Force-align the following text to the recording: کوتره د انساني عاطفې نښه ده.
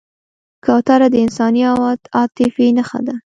کوتره 0.65 1.07
د 1.13 1.15
انساني 1.25 1.61
عاطفې 2.17 2.67
نښه 2.77 2.99
ده. 3.07 3.15